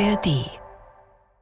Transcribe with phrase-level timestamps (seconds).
[0.00, 0.50] ARD.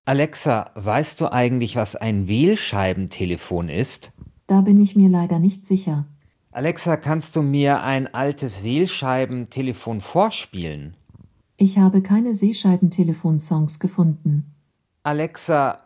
[0.05, 4.13] Alexa, weißt du eigentlich, was ein Wählscheibentelefon ist?
[4.47, 6.05] Da bin ich mir leider nicht sicher.
[6.51, 10.99] Alexa, kannst du mir ein altes Wählscheibentelefon vorspielen?
[11.57, 14.55] Ich habe keine Seescheibentelefonsongs gefunden.
[15.03, 15.79] Alexa,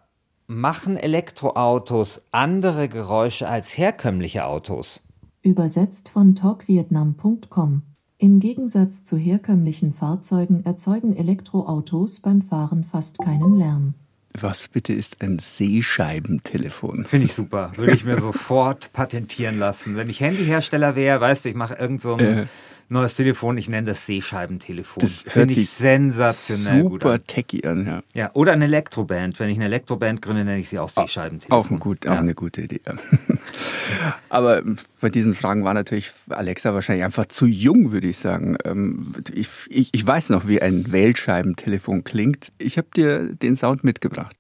[0.49, 5.03] machen Elektroautos andere Geräusche als herkömmliche Autos?
[5.43, 7.83] Übersetzt von talkvietnam.com.
[8.19, 13.93] Im Gegensatz zu herkömmlichen Fahrzeugen erzeugen Elektroautos beim Fahren fast keinen Lärm.
[14.33, 17.05] Was bitte ist ein Seescheibentelefon?
[17.05, 17.73] Finde ich super.
[17.77, 19.97] Würde ich mir sofort patentieren lassen.
[19.97, 22.47] Wenn ich Handyhersteller wäre, weißt du, ich mache irgend so ein äh
[22.89, 25.01] neues Telefon, ich nenne das Seescheibentelefon.
[25.01, 27.27] Das Finde ich sensationell super gut an.
[27.27, 28.03] techy an, ja.
[28.15, 29.39] Ja, oder eine Elektroband.
[29.41, 31.59] Wenn ich eine Elektroband gründe, nenne ich sie auch Seescheibentelefon.
[31.59, 32.13] Auch, ein gut, ja.
[32.13, 32.81] auch eine gute Idee.
[34.29, 34.63] Aber
[35.01, 38.57] bei diesen Fragen war natürlich Alexa wahrscheinlich einfach zu jung, würde ich sagen.
[38.65, 42.53] Ähm, ich, ich, ich weiß noch, wie ein Wählscheibentelefon klingt.
[42.59, 44.37] Ich habe dir den Sound mitgebracht.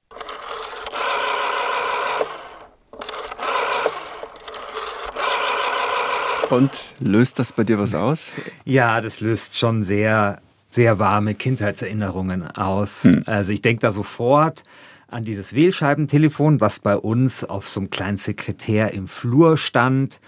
[6.50, 8.30] Und löst das bei dir was aus?
[8.64, 13.05] Ja, das löst schon sehr, sehr warme Kindheitserinnerungen aus.
[13.05, 13.25] Hm.
[13.27, 14.62] Also ich denke da sofort
[15.08, 20.20] an dieses Wählscheibentelefon, was bei uns auf so einem kleinen Sekretär im Flur stand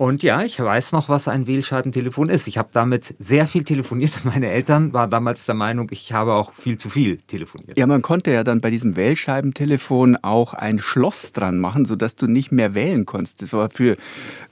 [0.00, 2.48] und ja, ich weiß noch, was ein Wählscheibentelefon ist.
[2.48, 4.24] Ich habe damit sehr viel telefoniert.
[4.24, 7.76] Meine Eltern waren damals der Meinung, ich habe auch viel zu viel telefoniert.
[7.76, 12.28] Ja, man konnte ja dann bei diesem Wählscheibentelefon auch ein Schloss dran machen, sodass du
[12.28, 13.42] nicht mehr wählen konntest.
[13.42, 13.98] Das war für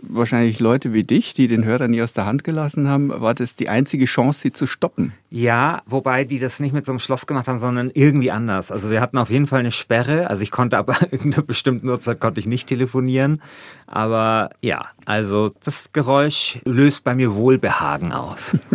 [0.03, 3.57] wahrscheinlich Leute wie dich, die den Hörer nie aus der Hand gelassen haben, war das
[3.57, 5.15] die einzige Chance, sie zu stoppen.
[5.31, 8.71] Ja, wobei die das nicht mit so einem Schloss gemacht haben, sondern irgendwie anders.
[8.71, 10.29] Also wir hatten auf jeden Fall eine Sperre.
[10.29, 13.41] Also ich konnte aber in einer bestimmten Uhrzeit konnte ich nicht telefonieren.
[13.87, 18.57] Aber ja, also das Geräusch löst bei mir Wohlbehagen aus.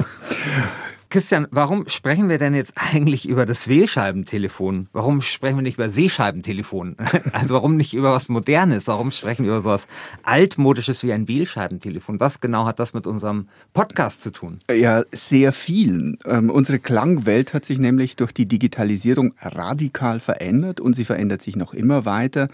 [1.14, 4.88] Christian, warum sprechen wir denn jetzt eigentlich über das Wählscheibentelefon?
[4.94, 6.95] Warum sprechen wir nicht über Seescheibentelefon?
[7.31, 8.88] Also warum nicht über was Modernes?
[8.88, 9.88] Warum sprechen wir über sowas
[10.23, 12.19] Altmodisches wie ein Wählscheibentelefon?
[12.19, 14.57] Was genau hat das mit unserem Podcast zu tun?
[14.72, 16.18] Ja, sehr viel.
[16.25, 21.56] Ähm, unsere Klangwelt hat sich nämlich durch die Digitalisierung radikal verändert und sie verändert sich
[21.56, 22.47] noch immer weiter.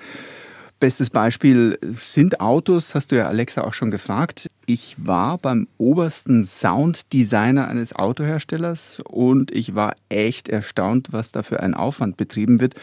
[0.79, 4.47] Bestes Beispiel sind Autos, hast du ja Alexa auch schon gefragt.
[4.65, 11.59] Ich war beim obersten Sounddesigner eines Autoherstellers und ich war echt erstaunt, was da für
[11.59, 12.75] ein Aufwand betrieben wird,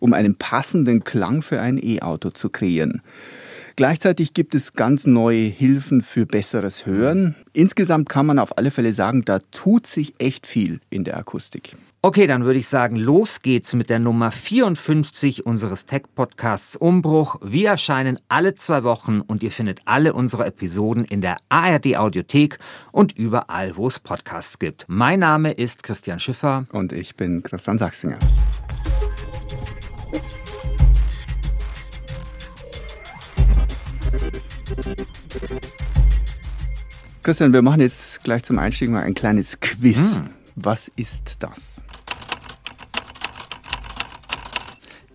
[0.00, 3.02] um einen passenden Klang für ein E-Auto zu kreieren.
[3.76, 7.34] Gleichzeitig gibt es ganz neue Hilfen für besseres Hören.
[7.52, 11.76] Insgesamt kann man auf alle Fälle sagen, da tut sich echt viel in der Akustik.
[12.04, 17.36] Okay, dann würde ich sagen, los geht's mit der Nummer 54 unseres Tech-Podcasts Umbruch.
[17.40, 22.58] Wir erscheinen alle zwei Wochen und ihr findet alle unsere Episoden in der ARD Audiothek
[22.92, 24.84] und überall, wo es Podcasts gibt.
[24.86, 26.66] Mein Name ist Christian Schiffer.
[26.72, 28.18] Und ich bin Christian Sachsinger.
[37.22, 40.16] Christian, wir machen jetzt gleich zum Einstieg mal ein kleines Quiz.
[40.16, 40.28] Hm.
[40.54, 41.73] Was ist das?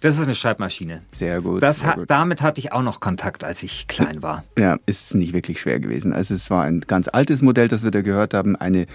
[0.01, 1.01] Das ist eine Schreibmaschine.
[1.11, 1.61] Sehr gut.
[1.61, 2.09] Das sehr gut.
[2.09, 4.43] Damit hatte ich auch noch Kontakt, als ich klein war.
[4.57, 6.13] Ja, ist nicht wirklich schwer gewesen.
[6.13, 8.55] Also es war ein ganz altes Modell, das wir da gehört haben.
[8.55, 8.85] Eine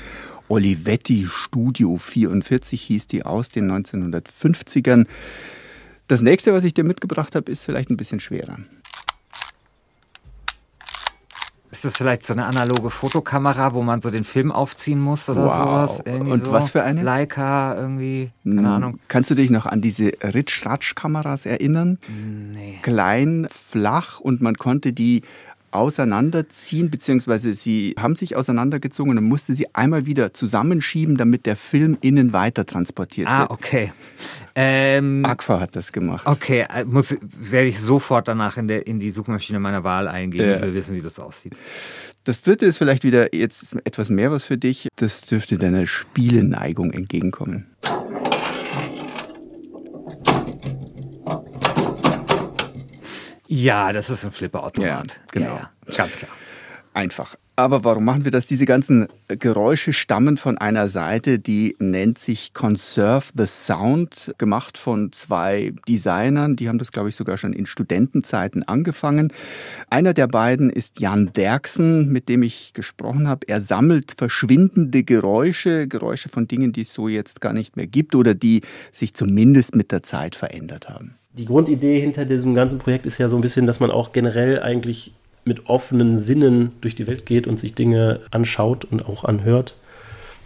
[0.48, 5.06] Olivetti Studio 44 hieß die aus den 1950ern.
[6.06, 8.58] Das nächste, was ich dir mitgebracht habe, ist vielleicht ein bisschen schwerer.
[11.74, 15.46] Ist das vielleicht so eine analoge Fotokamera, wo man so den Film aufziehen muss oder
[15.46, 15.90] wow.
[15.90, 16.02] sowas?
[16.06, 16.52] Irgendwie Und so?
[16.52, 17.02] was für eine?
[17.02, 18.66] Leica, irgendwie, keine hm.
[18.66, 19.00] Ahnung.
[19.08, 21.98] Kannst du dich noch an diese Ritsch-Ratsch-Kameras erinnern?
[22.52, 22.78] Nee.
[22.82, 25.22] Klein, flach und man konnte die
[25.74, 31.98] auseinanderziehen, beziehungsweise sie haben sich auseinandergezogen und musste sie einmal wieder zusammenschieben, damit der Film
[32.00, 33.50] innen weiter transportiert ah, wird.
[33.50, 33.92] Ah, okay.
[34.54, 36.26] Ähm, Agfa hat das gemacht.
[36.26, 40.48] Okay, äh, muss, werde ich sofort danach in, der, in die Suchmaschine meiner Wahl eingeben.
[40.48, 40.56] Ja.
[40.56, 41.54] Ich will wissen, wie das aussieht.
[42.24, 44.88] Das dritte ist vielleicht wieder jetzt etwas mehr was für dich.
[44.96, 47.66] Das dürfte deiner Spieleneigung entgegenkommen.
[53.54, 55.12] Ja, das ist ein Flipperautomat.
[55.12, 55.46] Ja, genau.
[55.46, 55.96] Ja, ja.
[55.96, 56.30] Ganz klar.
[56.92, 57.36] Einfach.
[57.54, 58.46] Aber warum machen wir das?
[58.46, 65.12] Diese ganzen Geräusche stammen von einer Seite, die nennt sich Conserve the Sound, gemacht von
[65.12, 66.56] zwei Designern.
[66.56, 69.32] Die haben das, glaube ich, sogar schon in Studentenzeiten angefangen.
[69.88, 73.46] Einer der beiden ist Jan Derksen, mit dem ich gesprochen habe.
[73.46, 78.16] Er sammelt verschwindende Geräusche, Geräusche von Dingen, die es so jetzt gar nicht mehr gibt
[78.16, 83.06] oder die sich zumindest mit der Zeit verändert haben die Grundidee hinter diesem ganzen Projekt
[83.06, 85.12] ist ja so ein bisschen, dass man auch generell eigentlich
[85.44, 89.74] mit offenen Sinnen durch die Welt geht und sich Dinge anschaut und auch anhört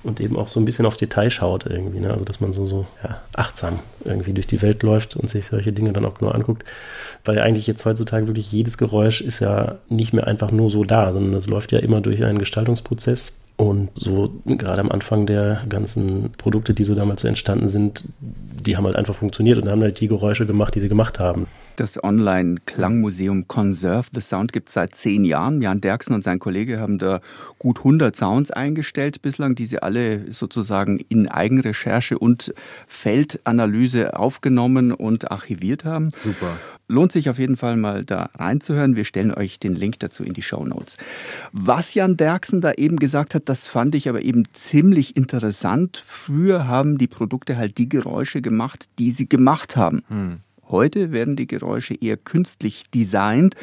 [0.02, 2.00] und eben auch so ein bisschen aufs Detail schaut irgendwie.
[2.00, 2.12] Ne?
[2.12, 5.72] Also dass man so, so ja, achtsam irgendwie durch die Welt läuft und sich solche
[5.72, 6.64] Dinge dann auch nur anguckt.
[7.24, 11.12] Weil eigentlich jetzt heutzutage wirklich jedes Geräusch ist ja nicht mehr einfach nur so da,
[11.12, 13.32] sondern es läuft ja immer durch einen Gestaltungsprozess.
[13.58, 18.84] Und so gerade am Anfang der ganzen Produkte, die so damals entstanden sind, die haben
[18.84, 21.48] halt einfach funktioniert und haben halt die Geräusche gemacht, die sie gemacht haben.
[21.78, 25.62] Das Online-Klangmuseum Conserve the Sound gibt es seit zehn Jahren.
[25.62, 27.20] Jan Derksen und sein Kollege haben da
[27.60, 32.52] gut 100 Sounds eingestellt bislang, die sie alle sozusagen in Eigenrecherche und
[32.88, 36.10] Feldanalyse aufgenommen und archiviert haben.
[36.20, 36.56] Super.
[36.88, 38.96] Lohnt sich auf jeden Fall mal da reinzuhören.
[38.96, 40.96] Wir stellen euch den Link dazu in die Show Notes.
[41.52, 46.02] Was Jan Derksen da eben gesagt hat, das fand ich aber eben ziemlich interessant.
[46.04, 50.02] Früher haben die Produkte halt die Geräusche gemacht, die sie gemacht haben.
[50.08, 50.40] Hm.
[50.68, 53.54] Heute werden die Geräusche eher künstlich designt.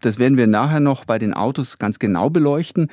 [0.00, 2.88] Das werden wir nachher noch bei den Autos ganz genau beleuchten.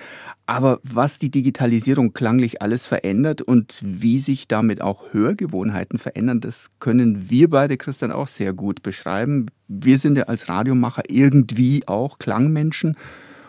[0.46, 6.72] Aber was die Digitalisierung klanglich alles verändert und wie sich damit auch Hörgewohnheiten verändern, das
[6.80, 9.48] können wir beide, Christian, auch sehr gut beschreiben.
[9.68, 12.96] Wir sind ja als Radiomacher irgendwie auch Klangmenschen.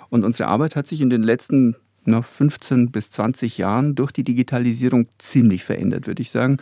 [0.08, 4.25] Und unsere Arbeit hat sich in den letzten na, 15 bis 20 Jahren durch die
[4.25, 6.58] Digitalisierung ziemlich verändert, würde ich sagen.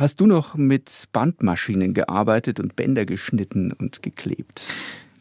[0.00, 4.64] Hast du noch mit Bandmaschinen gearbeitet und Bänder geschnitten und geklebt?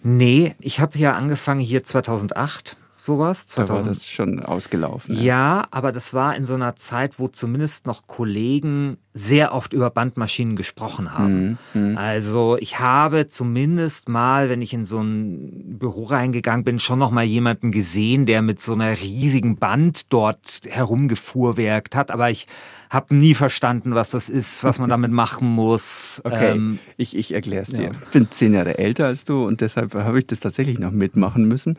[0.03, 3.45] Nee, ich habe ja angefangen hier 2008 sowas.
[3.47, 3.69] 2000.
[3.69, 5.15] Da war das schon ausgelaufen.
[5.17, 5.21] Ja.
[5.21, 9.89] ja, aber das war in so einer Zeit, wo zumindest noch Kollegen sehr oft über
[9.89, 11.57] Bandmaschinen gesprochen haben.
[11.73, 11.81] Mhm.
[11.89, 11.97] mhm.
[11.97, 17.11] Also ich habe zumindest mal, wenn ich in so ein Büro reingegangen bin, schon noch
[17.11, 22.11] mal jemanden gesehen, der mit so einer riesigen Band dort herumgefuhrwerkt hat.
[22.11, 22.47] Aber ich
[22.89, 26.21] habe nie verstanden, was das ist, was man damit machen muss.
[26.29, 27.85] Okay, ähm, ich, ich erkläre es dir.
[27.85, 27.91] Ja.
[27.91, 31.47] Ich bin zehn Jahre älter als du und deshalb habe ich das tatsächlich noch mitmachen
[31.47, 31.77] müssen.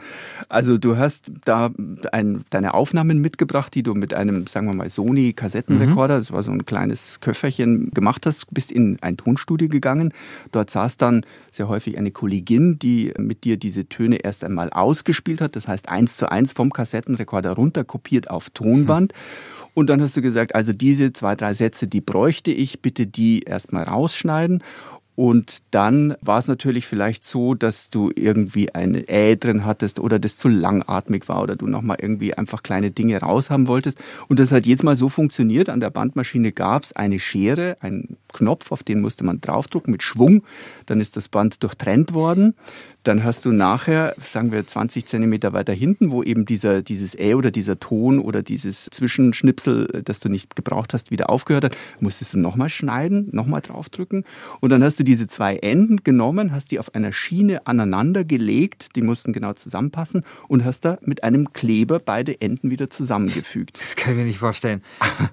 [0.48, 1.70] Also du hast da
[2.10, 6.18] ein, deine Aufnahmen mitgebracht, die du mit einem, sagen wir mal, Sony-Kassettenrekorder, mhm.
[6.20, 10.12] das war so ein kleines Köfferchen, gemacht hast, bist in ein Tonstudio gegangen.
[10.52, 15.40] Dort saß dann sehr häufig eine Kollegin, die mit dir diese Töne erst einmal ausgespielt
[15.40, 15.54] hat.
[15.54, 19.12] Das heißt, eins zu eins vom Kassettenrekorder runterkopiert auf Tonband.
[19.12, 19.59] Mhm.
[19.74, 23.40] Und dann hast du gesagt, also diese zwei, drei Sätze, die bräuchte ich, bitte die
[23.42, 24.62] erstmal rausschneiden.
[25.20, 30.18] Und dann war es natürlich vielleicht so, dass du irgendwie eine Ä drin hattest oder
[30.18, 34.02] das zu langatmig war oder du nochmal irgendwie einfach kleine Dinge raushaben wolltest.
[34.28, 35.68] Und das hat jetzt mal so funktioniert.
[35.68, 40.02] An der Bandmaschine gab es eine Schere, einen Knopf, auf den musste man draufdrucken mit
[40.02, 40.42] Schwung.
[40.86, 42.54] Dann ist das Band durchtrennt worden.
[43.02, 47.34] Dann hast du nachher, sagen wir 20 Zentimeter weiter hinten, wo eben dieser, dieses Ä
[47.34, 52.34] oder dieser Ton oder dieses Zwischenschnipsel, das du nicht gebraucht hast, wieder aufgehört hat, musstest
[52.34, 54.24] du nochmal schneiden, nochmal draufdrücken.
[54.60, 58.96] Und dann hast du diese zwei Enden genommen, hast die auf einer Schiene aneinander gelegt,
[58.96, 63.78] die mussten genau zusammenpassen und hast da mit einem Kleber beide Enden wieder zusammengefügt.
[63.80, 64.82] Das kann ich mir nicht vorstellen.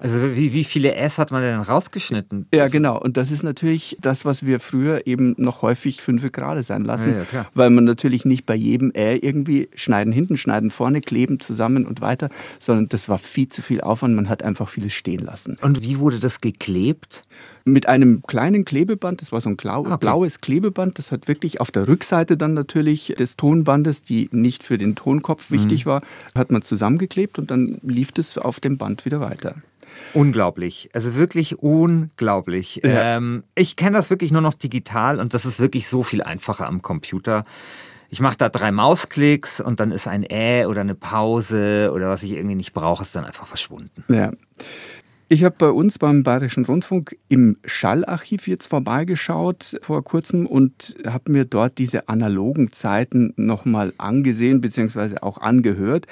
[0.00, 2.46] Also wie, wie viele S hat man denn rausgeschnitten?
[2.52, 2.98] Ja, genau.
[3.00, 7.14] Und das ist natürlich das, was wir früher eben noch häufig fünf Grad sein lassen.
[7.32, 11.40] Ja, ja, weil man natürlich nicht bei jedem Ä irgendwie schneiden hinten, schneiden vorne, kleben
[11.40, 14.14] zusammen und weiter, sondern das war viel zu viel Aufwand.
[14.14, 15.56] Man hat einfach vieles stehen lassen.
[15.60, 17.24] Und wie wurde das geklebt?
[17.64, 19.96] Mit einem kleinen Klebeband, das war so ein okay.
[20.00, 24.78] blaues Klebeband, das hat wirklich auf der Rückseite dann natürlich des Tonbandes, die nicht für
[24.78, 25.90] den Tonkopf wichtig mhm.
[25.90, 26.02] war,
[26.34, 29.56] hat man zusammengeklebt und dann lief das auf dem Band wieder weiter.
[30.14, 30.90] Unglaublich.
[30.92, 32.80] Also wirklich unglaublich.
[32.82, 33.16] Ja.
[33.16, 36.66] Ähm, ich kenne das wirklich nur noch digital und das ist wirklich so viel einfacher
[36.66, 37.44] am Computer.
[38.10, 42.22] Ich mache da drei Mausklicks und dann ist ein Äh oder eine Pause oder was
[42.22, 44.04] ich irgendwie nicht brauche, ist dann einfach verschwunden.
[44.08, 44.32] Ja.
[45.30, 51.30] Ich habe bei uns beim Bayerischen Rundfunk im Schallarchiv jetzt vorbeigeschaut vor kurzem und habe
[51.32, 55.18] mir dort diese analogen Zeiten nochmal angesehen bzw.
[55.20, 56.06] auch angehört.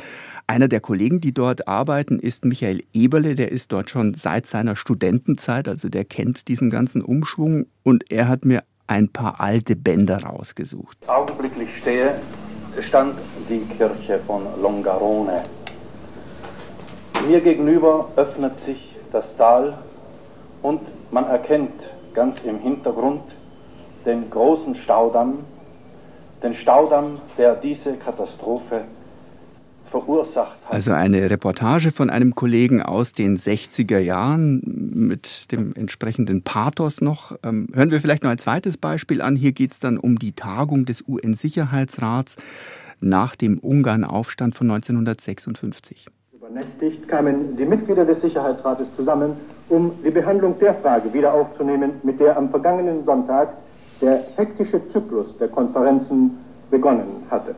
[0.49, 3.35] Einer der Kollegen, die dort arbeiten, ist Michael Eberle.
[3.35, 8.29] Der ist dort schon seit seiner Studentenzeit, also der kennt diesen ganzen Umschwung und er
[8.29, 10.99] hat mir ein paar alte Bänder rausgesucht.
[11.09, 12.15] Augenblicklich stehe,
[12.79, 15.43] stand die Kirche von Longarone.
[17.27, 19.77] Mir gegenüber öffnet sich das Tal
[20.63, 23.23] und man erkennt ganz im Hintergrund
[24.05, 25.41] den großen Staudamm,
[26.45, 28.85] den Staudamm, der diese Katastrophe
[29.87, 30.73] verursacht hat.
[30.73, 37.37] Also eine Reportage von einem Kollegen aus den 60er Jahren mit dem entsprechenden Pathos noch.
[37.43, 39.37] Ähm, hören wir vielleicht noch ein zweites Beispiel an.
[39.37, 42.37] Hier geht es dann um die Tagung des UN-Sicherheitsrats
[43.01, 46.07] nach dem Ungarn-Aufstand von 1956.
[46.33, 49.33] Übernächtigt kamen die Mitglieder des Sicherheitsrates zusammen,
[49.69, 53.49] um die Behandlung der Frage wieder aufzunehmen, mit der am vergangenen Sonntag
[54.01, 56.39] der hektische Zyklus der Konferenzen
[56.71, 57.55] begonnen hatte.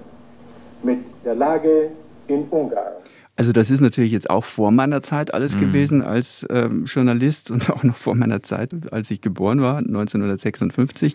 [0.83, 1.91] Mit der Lage
[2.29, 2.95] in Ungarn.
[3.39, 5.61] Also das ist natürlich jetzt auch vor meiner Zeit alles mhm.
[5.61, 11.15] gewesen als ähm, Journalist und auch noch vor meiner Zeit, als ich geboren war, 1956.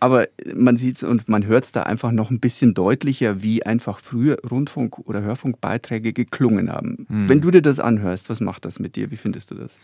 [0.00, 3.64] Aber man sieht es und man hört es da einfach noch ein bisschen deutlicher, wie
[3.64, 7.06] einfach früher Rundfunk- oder Hörfunkbeiträge geklungen haben.
[7.08, 7.28] Mhm.
[7.28, 9.12] Wenn du dir das anhörst, was macht das mit dir?
[9.12, 9.78] Wie findest du das?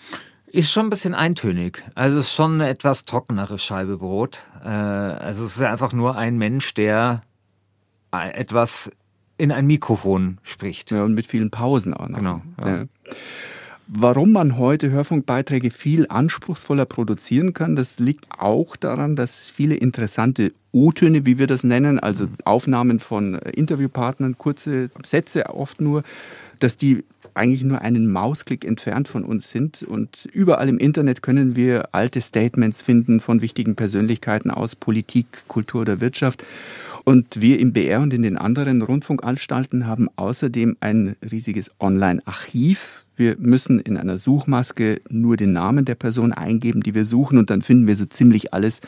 [0.49, 1.85] Ist schon ein bisschen eintönig.
[1.95, 4.41] Also es ist schon eine etwas trockenere Scheibe Brot.
[4.65, 7.23] Äh, also es ist einfach nur ein Mensch, der
[8.13, 8.91] etwas
[9.41, 10.91] in ein Mikrofon spricht.
[10.91, 12.19] Ja, und mit vielen Pausen auch noch.
[12.19, 12.43] Genau.
[12.63, 12.77] Ja.
[12.77, 12.85] Ja.
[13.93, 20.53] Warum man heute Hörfunkbeiträge viel anspruchsvoller produzieren kann, das liegt auch daran, dass viele interessante
[20.71, 26.05] O-Töne, wie wir das nennen, also Aufnahmen von Interviewpartnern, kurze Sätze oft nur,
[26.61, 27.03] dass die
[27.35, 29.83] eigentlich nur einen Mausklick entfernt von uns sind.
[29.83, 35.81] Und überall im Internet können wir alte Statements finden von wichtigen Persönlichkeiten aus Politik, Kultur
[35.81, 36.45] oder Wirtschaft.
[37.05, 43.07] Und wir im BR und in den anderen Rundfunkanstalten haben außerdem ein riesiges Online-Archiv.
[43.17, 47.51] Wir müssen in einer Suchmaske nur den Namen der Person eingeben, die wir suchen, und
[47.51, 48.81] dann finden wir so ziemlich alles,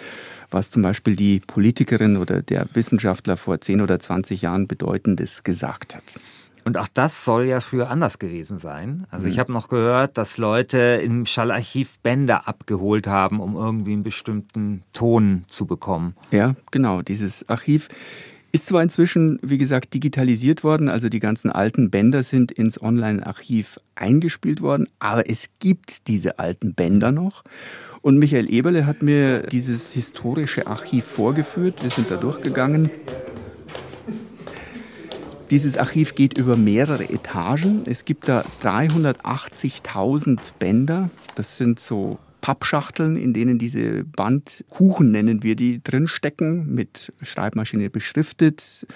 [0.50, 5.96] was zum Beispiel die Politikerin oder der Wissenschaftler vor 10 oder 20 Jahren Bedeutendes gesagt
[5.96, 6.18] hat.
[6.64, 9.06] Und auch das soll ja früher anders gewesen sein.
[9.10, 9.40] Also ich mhm.
[9.40, 15.44] habe noch gehört, dass Leute im Schallarchiv Bänder abgeholt haben, um irgendwie einen bestimmten Ton
[15.48, 16.14] zu bekommen.
[16.30, 17.02] Ja, genau.
[17.02, 17.88] Dieses Archiv
[18.52, 23.80] ist zwar inzwischen, wie gesagt, digitalisiert worden, also die ganzen alten Bänder sind ins Online-Archiv
[23.94, 27.44] eingespielt worden, aber es gibt diese alten Bänder noch.
[28.02, 31.82] Und Michael Eberle hat mir dieses historische Archiv vorgeführt.
[31.82, 32.90] Wir sind da durchgegangen.
[35.52, 37.82] Dieses Archiv geht über mehrere Etagen.
[37.84, 41.10] Es gibt da 380.000 Bänder.
[41.34, 48.86] Das sind so Pappschachteln, in denen diese Bandkuchen, nennen wir die, drinstecken, mit Schreibmaschine beschriftet.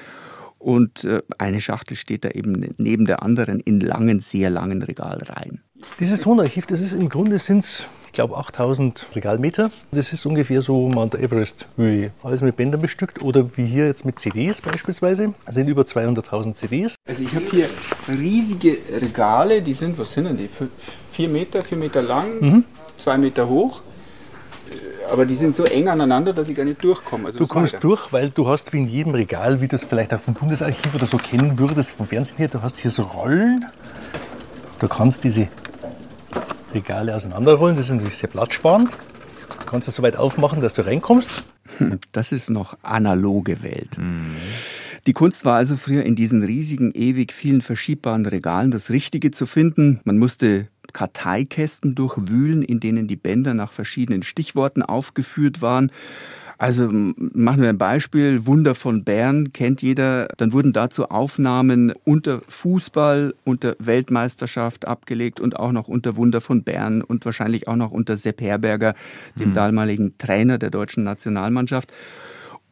[0.58, 5.60] Und äh, eine Schachtel steht da eben neben der anderen in langen, sehr langen Regalreihen.
[6.00, 9.70] Dieses Tonarchiv, das ist im Grunde sind glaube 8000 Regalmeter.
[9.92, 12.12] Das ist ungefähr so Mount Everest Höhe.
[12.22, 15.34] Alles mit Bändern bestückt oder wie hier jetzt mit CDs beispielsweise.
[15.44, 16.94] Das sind über 200.000 CDs.
[17.06, 17.68] Also ich habe hier
[18.08, 20.48] riesige Regale, die sind, was sind denn die?
[21.12, 22.64] Vier Meter, vier Meter lang, mhm.
[22.96, 23.82] zwei Meter hoch
[25.08, 27.26] aber die sind so eng aneinander, dass ich gar nicht durchkomme.
[27.26, 30.12] Also du kommst durch, weil du hast wie in jedem Regal, wie du es vielleicht
[30.12, 33.64] auch vom Bundesarchiv oder so kennen würdest, vom Fernsehen her, du hast hier so Rollen.
[34.80, 35.46] Du kannst diese
[36.76, 37.76] Regale auseinanderrollen.
[37.76, 38.90] Das ist natürlich sehr platzsparend.
[39.60, 41.44] Du kannst es so weit aufmachen, dass du reinkommst.
[42.12, 43.98] Das ist noch analoge Welt.
[43.98, 44.36] Mhm.
[45.06, 49.46] Die Kunst war also früher in diesen riesigen, ewig vielen verschiebbaren Regalen das Richtige zu
[49.46, 50.00] finden.
[50.04, 55.92] Man musste Karteikästen durchwühlen, in denen die Bänder nach verschiedenen Stichworten aufgeführt waren.
[56.58, 58.46] Also machen wir ein Beispiel.
[58.46, 60.28] Wunder von Bern kennt jeder.
[60.38, 66.62] Dann wurden dazu Aufnahmen unter Fußball, unter Weltmeisterschaft abgelegt und auch noch unter Wunder von
[66.62, 68.94] Bern und wahrscheinlich auch noch unter Sepp Herberger,
[69.38, 69.54] dem mhm.
[69.54, 71.92] damaligen Trainer der deutschen Nationalmannschaft.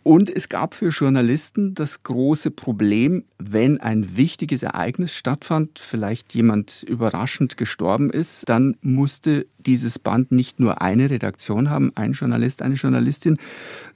[0.05, 6.83] Und es gab für Journalisten das große Problem, wenn ein wichtiges Ereignis stattfand, vielleicht jemand
[6.83, 12.75] überraschend gestorben ist, dann musste dieses Band nicht nur eine Redaktion haben, ein Journalist, eine
[12.75, 13.39] Journalistin,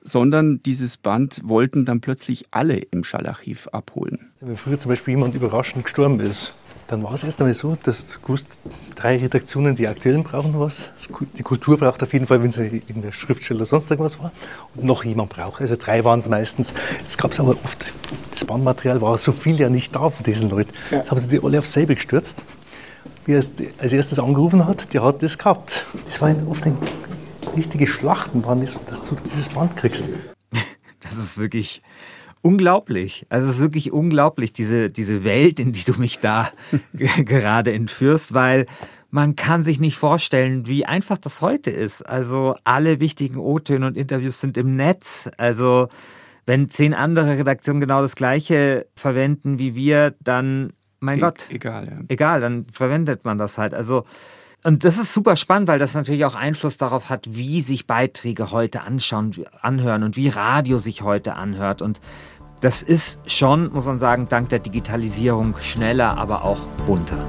[0.01, 4.31] sondern dieses Band wollten dann plötzlich alle im Schallarchiv abholen.
[4.41, 6.55] Wenn früher zum Beispiel jemand überraschend gestorben ist,
[6.89, 8.59] dann war es erst einmal so, dass du gewusst,
[8.97, 10.85] drei Redaktionen, die aktuellen brauchen was.
[11.37, 14.33] Die Kultur braucht auf jeden Fall, wenn sie in der Schriftsteller sonst irgendwas war.
[14.75, 15.61] Und noch jemand braucht.
[15.61, 16.73] Also drei waren es meistens.
[16.99, 17.93] Jetzt gab es aber oft,
[18.33, 20.73] das Bandmaterial war so viel ja nicht da von diesen Leuten.
[20.91, 20.99] Ja.
[20.99, 22.43] Jetzt haben sie die alle auf selber gestürzt.
[23.27, 23.45] Wie er
[23.79, 25.85] als erstes angerufen hat, der hat das gehabt.
[26.07, 26.79] Das waren oft ein,
[27.55, 30.09] richtige Schlachten, waren das, dass du dieses Band kriegst.
[31.01, 31.81] Das ist wirklich
[32.43, 33.27] unglaublich.
[33.29, 36.51] Also es ist wirklich unglaublich, diese, diese Welt, in die du mich da
[36.95, 38.67] gerade entführst, weil
[39.11, 42.03] man kann sich nicht vorstellen, wie einfach das heute ist.
[42.03, 45.31] Also alle wichtigen O-Töne und Interviews sind im Netz.
[45.39, 45.89] Also
[46.47, 51.47] wenn zehn andere Redaktionen genau das gleiche verwenden wie wir, dann, mein e Gott.
[51.51, 51.99] Egal, ja.
[52.09, 53.75] Egal, dann verwendet man das halt.
[53.75, 54.05] Also
[54.65, 58.51] und das ist super spannend, weil das natürlich auch Einfluss darauf hat, wie sich Beiträge
[58.51, 61.81] heute anschauen, anhören und wie Radio sich heute anhört.
[61.81, 62.01] Und
[62.61, 67.25] das ist schon, muss man sagen, dank der Digitalisierung schneller, aber auch bunter.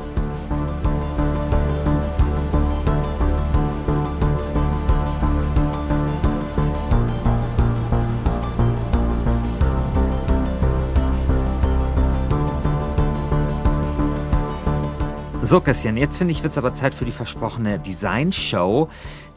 [15.49, 18.87] So, Christian, jetzt finde ich, wird es aber Zeit für die versprochene Design-Show,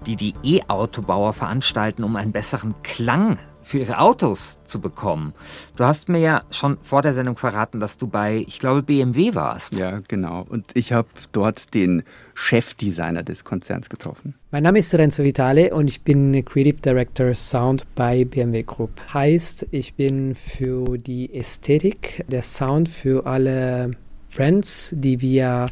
[0.05, 5.33] die die E-Autobauer veranstalten, um einen besseren Klang für ihre Autos zu bekommen.
[5.75, 9.35] Du hast mir ja schon vor der Sendung verraten, dass du bei, ich glaube, BMW
[9.35, 9.75] warst.
[9.75, 10.45] Ja, genau.
[10.47, 12.03] Und ich habe dort den
[12.35, 14.35] Chefdesigner des Konzerns getroffen.
[14.51, 18.91] Mein Name ist Renzo Vitale und ich bin Creative Director Sound bei BMW Group.
[19.15, 23.93] Heißt, ich bin für die Ästhetik, der Sound für alle
[24.35, 25.67] Brands, die wir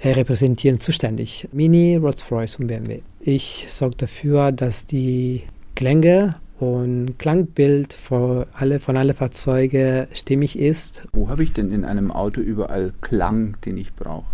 [0.00, 1.48] äh, repräsentieren, zuständig.
[1.52, 3.00] Mini, Rolls-Royce und BMW.
[3.20, 5.42] Ich sorge dafür, dass die
[5.74, 11.06] Klänge und Klangbild von alle, von alle Fahrzeuge stimmig ist.
[11.12, 14.24] Wo habe ich denn in einem Auto überall Klang, den ich brauche?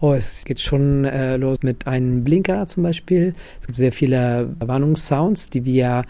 [0.00, 3.34] Oh, es geht schon äh, los mit einem Blinker zum Beispiel.
[3.60, 6.04] Es gibt sehr viele Warnungssounds, die wir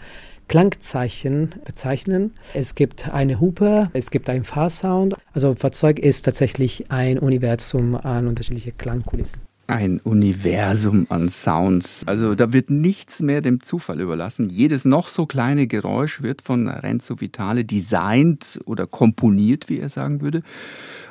[0.47, 2.33] Klangzeichen bezeichnen.
[2.53, 5.15] Es gibt eine Hupe, es gibt einen Fahrsound.
[5.33, 12.03] Also Fahrzeug ist tatsächlich ein Universum an unterschiedliche Klangkulissen ein Universum an Sounds.
[12.05, 14.49] Also da wird nichts mehr dem Zufall überlassen.
[14.49, 20.21] Jedes noch so kleine Geräusch wird von Renzo Vitale designt oder komponiert, wie er sagen
[20.21, 20.41] würde.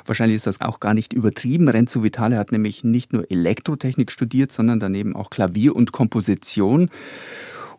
[0.05, 1.69] Wahrscheinlich ist das auch gar nicht übertrieben.
[1.69, 6.89] Renzo Vitale hat nämlich nicht nur Elektrotechnik studiert, sondern daneben auch Klavier und Komposition.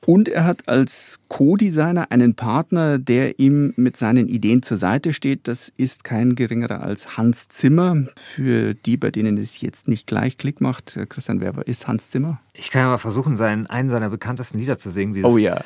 [0.09, 5.47] Und er hat als Co-Designer einen Partner, der ihm mit seinen Ideen zur Seite steht.
[5.47, 8.07] Das ist kein geringerer als Hans Zimmer.
[8.17, 12.41] Für die, bei denen es jetzt nicht gleich Klick macht, Christian Werber ist Hans Zimmer.
[12.55, 15.23] Ich kann ja mal versuchen, seinen, einen seiner bekanntesten Lieder zu singen.
[15.27, 15.61] oh ja.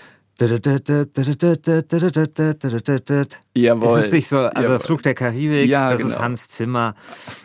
[3.55, 3.99] Jawohl.
[4.01, 4.81] Ist es nicht so, also Jawohl.
[4.81, 6.11] Flug der Karibik, Ja, das genau.
[6.11, 6.95] ist Hans Zimmer.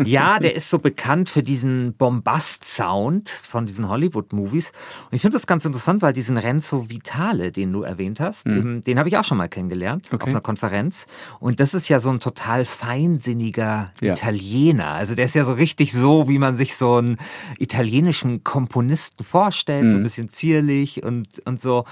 [0.03, 4.71] Ja, der ist so bekannt für diesen Bombast-Sound von diesen Hollywood-Movies.
[5.11, 8.81] Und ich finde das ganz interessant, weil diesen Renzo Vitale, den du erwähnt hast, eben,
[8.83, 10.15] den habe ich auch schon mal kennengelernt auf Mhm.
[10.21, 10.29] Okay.
[10.31, 11.05] einer Konferenz.
[11.39, 14.13] Und das ist ja so ein total feinsinniger Ja.
[14.13, 14.87] Italiener.
[14.93, 17.17] Also der ist ja so richtig so, wie man sich so einen
[17.59, 21.83] italienischen Komponisten vorstellt, so ein bisschen zierlich und, und so.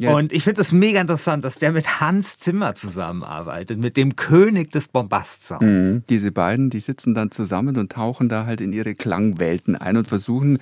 [0.00, 0.14] Ja.
[0.14, 4.70] Und ich finde das mega interessant, dass der mit Hans Zimmer zusammenarbeitet, mit dem König
[4.70, 5.62] des Bombast-Sounds.
[5.62, 6.02] Mhm.
[6.08, 10.06] Diese beiden, die sitzen dann zusammen und tauchen da halt in ihre Klangwelten ein und
[10.06, 10.58] versuchen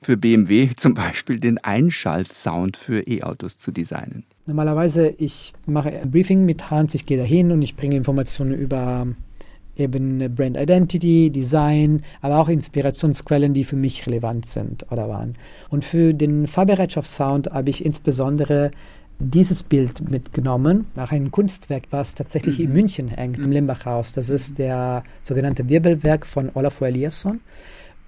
[0.00, 4.24] für BMW zum Beispiel den Einschaltsound für E-Autos zu designen.
[4.46, 9.08] Normalerweise, ich mache ein Briefing mit Hans, ich gehe dahin und ich bringe Informationen über
[9.76, 15.36] eben Brand Identity, Design, aber auch Inspirationsquellen, die für mich relevant sind oder waren.
[15.68, 18.70] Und für den Fahrbereitschaftssound habe ich insbesondere
[19.18, 24.12] dieses Bild mitgenommen, nach einem Kunstwerk, was tatsächlich in München hängt, im Limbach-Haus.
[24.12, 27.40] Das ist der sogenannte Wirbelwerk von Olafur Eliasson.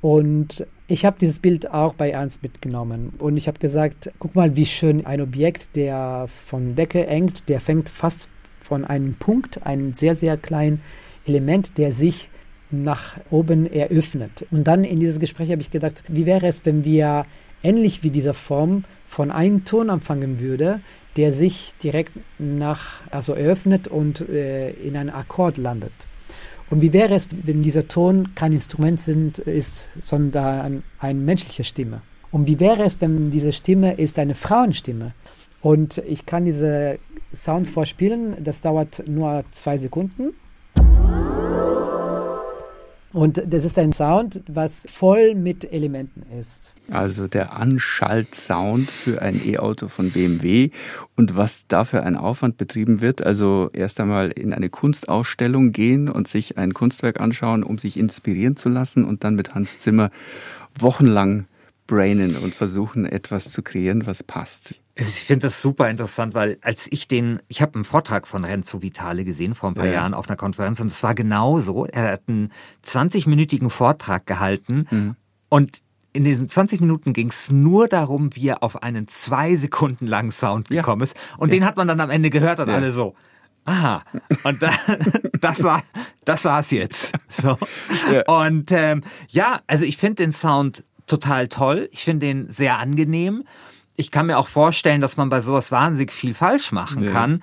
[0.00, 3.14] Und ich habe dieses Bild auch bei Ernst mitgenommen.
[3.18, 7.60] Und ich habe gesagt, guck mal, wie schön ein Objekt, der von Decke hängt, der
[7.60, 8.28] fängt fast
[8.60, 10.82] von einem Punkt, einem sehr, sehr kleinen
[11.28, 12.28] Element, der sich
[12.70, 14.46] nach oben eröffnet.
[14.50, 17.26] Und dann in dieses Gespräch habe ich gedacht, wie wäre es, wenn wir
[17.62, 20.80] ähnlich wie dieser Form von einem Ton anfangen würde,
[21.16, 25.92] der sich direkt nach, also eröffnet und äh, in einen Akkord landet.
[26.70, 32.02] Und wie wäre es, wenn dieser Ton kein Instrument sind, ist, sondern eine menschliche Stimme?
[32.30, 35.14] Und wie wäre es, wenn diese Stimme ist eine Frauenstimme?
[35.62, 36.98] Und ich kann diese
[37.34, 40.34] Sound vorspielen, das dauert nur zwei Sekunden.
[43.18, 46.72] Und das ist ein Sound, was voll mit Elementen ist.
[46.88, 50.70] Also der Anschaltsound für ein E-Auto von BMW
[51.16, 53.20] und was dafür ein Aufwand betrieben wird.
[53.26, 58.54] Also erst einmal in eine Kunstausstellung gehen und sich ein Kunstwerk anschauen, um sich inspirieren
[58.54, 60.12] zu lassen und dann mit Hans Zimmer
[60.78, 61.46] wochenlang
[61.88, 64.76] brainen und versuchen etwas zu kreieren, was passt.
[65.00, 68.82] Ich finde das super interessant, weil als ich den, ich habe einen Vortrag von Renzo
[68.82, 69.92] Vitale gesehen vor ein paar Ja.
[69.92, 71.86] Jahren auf einer Konferenz und es war genauso.
[71.86, 72.50] Er hat einen
[72.84, 75.16] 20-minütigen Vortrag gehalten Mhm.
[75.50, 75.78] und
[76.12, 80.32] in diesen 20 Minuten ging es nur darum, wie er auf einen zwei Sekunden langen
[80.32, 80.80] Sound Ja.
[80.82, 81.16] gekommen ist.
[81.36, 82.74] Und den hat man dann am Ende gehört und Ja.
[82.74, 83.14] alle so.
[83.66, 84.02] Aha,
[84.44, 84.70] und da,
[85.40, 85.82] das war
[86.24, 87.12] das war's jetzt.
[87.28, 87.56] So.
[88.12, 88.22] Ja.
[88.26, 91.88] Und ähm, ja, also ich finde den Sound total toll.
[91.92, 93.44] Ich finde den sehr angenehm.
[94.00, 97.10] Ich kann mir auch vorstellen, dass man bei sowas wahnsinnig viel falsch machen Ja.
[97.10, 97.42] kann.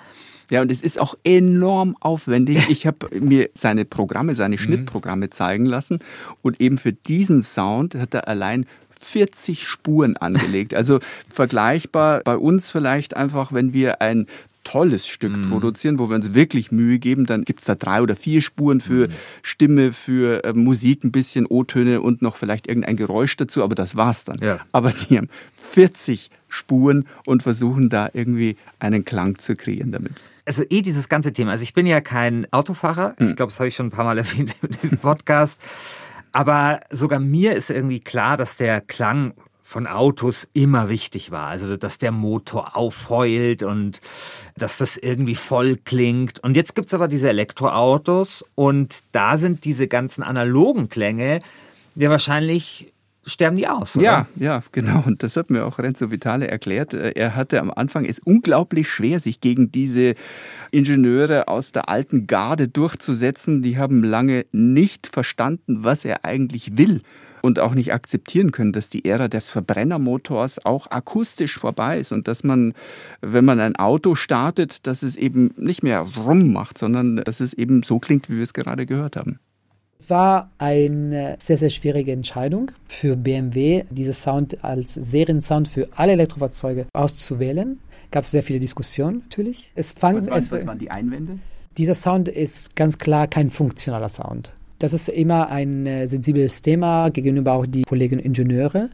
[0.50, 2.70] Ja, und es ist auch enorm aufwendig.
[2.70, 6.00] Ich habe mir seine Programme, seine Schnittprogramme zeigen lassen
[6.44, 8.66] und eben für diesen Sound hat er allein
[9.02, 10.74] 40 Spuren angelegt.
[10.74, 11.00] Also
[11.34, 14.28] vergleichbar bei uns vielleicht einfach, wenn wir ein
[14.66, 18.42] tolles Stück produzieren, wo wir uns wirklich Mühe geben, dann gibt's da drei oder vier
[18.42, 19.08] Spuren für
[19.42, 23.96] Stimme, für äh, Musik, ein bisschen O-Töne und noch vielleicht irgendein Geräusch dazu, aber das
[23.96, 24.40] war's dann.
[24.40, 24.60] Ja.
[24.74, 25.30] Aber die haben
[25.72, 30.22] 40 Spuren und versuchen da irgendwie einen Klang zu kreieren damit.
[30.46, 31.52] Also eh dieses ganze Thema.
[31.52, 33.16] Also ich bin ja kein Autofahrer.
[33.20, 35.62] Ich glaube, das habe ich schon ein paar Mal erwähnt in diesem Podcast.
[36.32, 39.34] Aber sogar mir ist irgendwie klar, dass der Klang
[39.68, 41.48] von Autos immer wichtig war.
[41.48, 44.00] Also, dass der Motor aufheult und
[44.56, 46.40] dass das irgendwie voll klingt.
[46.40, 51.40] Und jetzt gibt's aber diese Elektroautos und da sind diese ganzen analogen Klänge
[51.96, 52.94] ja wahrscheinlich
[53.26, 53.96] sterben die aus.
[53.96, 54.04] Oder?
[54.04, 55.02] Ja, ja, genau.
[55.04, 56.94] Und das hat mir auch Renzo Vitale erklärt.
[56.94, 60.14] Er hatte am Anfang es unglaublich schwer, sich gegen diese
[60.70, 63.64] Ingenieure aus der alten Garde durchzusetzen.
[63.64, 67.02] Die haben lange nicht verstanden, was er eigentlich will
[67.46, 72.28] und auch nicht akzeptieren können, dass die Ära des Verbrennermotors auch akustisch vorbei ist und
[72.28, 72.74] dass man,
[73.22, 77.54] wenn man ein Auto startet, dass es eben nicht mehr rum macht, sondern dass es
[77.54, 79.40] eben so klingt, wie wir es gerade gehört haben.
[80.00, 86.14] Es war eine sehr, sehr schwierige Entscheidung für BMW, diesen Sound als Seriensound für alle
[86.14, 87.80] Elektrofahrzeuge auszuwählen.
[88.12, 89.72] Gab es sehr viele Diskussionen natürlich.
[89.76, 91.40] Es fang, was, waren, es, was waren die Einwände?
[91.78, 94.54] Dieser Sound ist ganz klar kein funktionaler Sound.
[94.80, 98.90] Das ist immer ein äh, sensibles Thema gegenüber auch die Kollegen Ingenieure,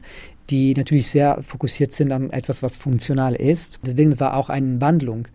[0.50, 3.80] die natürlich sehr fokussiert sind an etwas, was funktional ist.
[3.84, 5.28] Deswegen war auch eine Wandlung.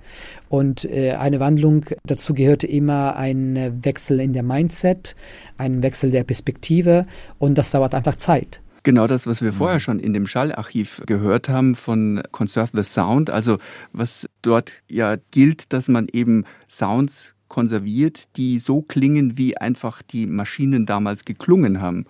[0.48, 5.16] Und äh, eine Wandlung, dazu gehörte immer ein Wechsel in der Mindset,
[5.58, 7.06] ein Wechsel der Perspektive
[7.38, 8.60] und das dauert einfach Zeit.
[8.86, 13.30] Genau das, was wir vorher schon in dem Schallarchiv gehört haben von Conserve the Sound.
[13.30, 13.58] Also
[13.92, 20.26] was dort ja gilt, dass man eben Sounds konserviert, die so klingen, wie einfach die
[20.26, 22.04] Maschinen damals geklungen haben.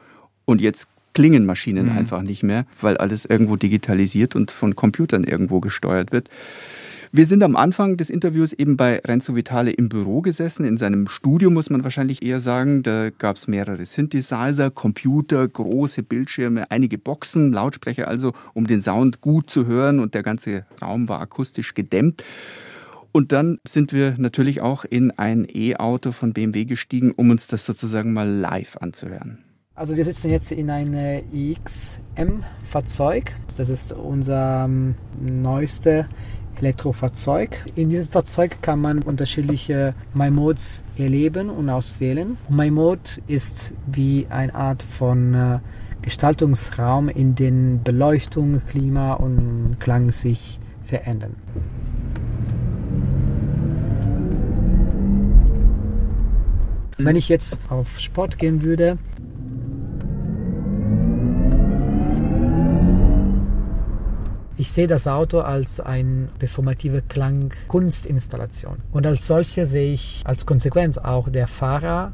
[0.45, 1.99] Und jetzt klingen Maschinen mhm.
[1.99, 6.31] einfach nicht mehr, weil alles irgendwo digitalisiert und von Computern irgendwo gesteuert wird.
[7.13, 11.07] Wir sind am Anfang des Interviews eben bei Renzo Vitale im Büro gesessen, in seinem
[11.07, 12.83] Studio muss man wahrscheinlich eher sagen.
[12.83, 19.21] Da gab es mehrere Synthesizer, Computer, große Bildschirme, einige Boxen, Lautsprecher also, um den Sound
[19.21, 22.25] gut zu hören und der ganze Raum war akustisch gedämmt.
[23.17, 27.65] Und dann sind wir natürlich auch in ein E-Auto von BMW gestiegen, um uns das
[27.65, 29.43] sozusagen mal live anzuhören.
[29.75, 31.25] Also wir sitzen jetzt in einem
[31.65, 33.35] XM-Fahrzeug.
[33.57, 36.07] Das ist unser ähm, neueste
[36.59, 37.65] Elektrofahrzeug.
[37.75, 42.37] In diesem Fahrzeug kann man unterschiedliche My-Modes erleben und auswählen.
[42.51, 45.59] My-Mode ist wie eine Art von äh,
[46.03, 51.37] Gestaltungsraum, in dem Beleuchtung, Klima und Klang sich verändern.
[56.99, 58.99] Wenn ich jetzt auf Sport gehen würde,
[64.59, 68.79] Ich sehe das Auto als eine performative Klang-Kunstinstallation.
[68.91, 72.13] Und als solche sehe ich als Konsequenz auch der Fahrer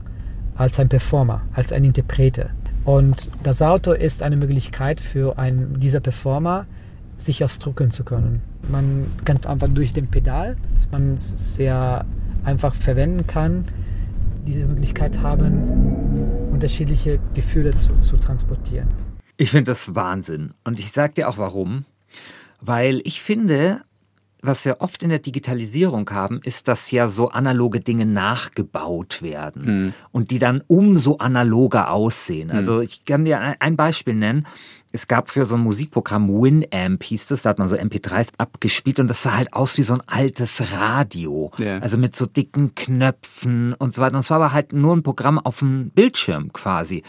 [0.56, 2.50] als ein Performer, als ein Interprete.
[2.84, 6.66] Und das Auto ist eine Möglichkeit für einen dieser Performer,
[7.16, 8.42] sich ausdrücken zu können.
[8.68, 12.04] Man kann einfach durch den Pedal, das man sehr
[12.44, 13.66] einfach verwenden kann,
[14.46, 18.88] diese Möglichkeit haben, unterschiedliche Gefühle zu, zu transportieren.
[19.36, 20.54] Ich finde das Wahnsinn.
[20.64, 21.84] Und ich sage dir auch warum.
[22.60, 23.82] Weil ich finde,
[24.42, 29.64] was wir oft in der Digitalisierung haben, ist, dass ja so analoge Dinge nachgebaut werden
[29.64, 29.94] mhm.
[30.10, 32.48] und die dann umso analoger aussehen.
[32.48, 32.56] Mhm.
[32.56, 34.46] Also ich kann dir ein Beispiel nennen.
[34.90, 39.00] Es gab für so ein Musikprogramm Winamp hieß das, da hat man so MP3s abgespielt
[39.00, 41.50] und das sah halt aus wie so ein altes Radio.
[41.58, 41.78] Yeah.
[41.78, 44.16] Also mit so dicken Knöpfen und so weiter.
[44.16, 47.04] Und es war aber halt nur ein Programm auf dem Bildschirm quasi.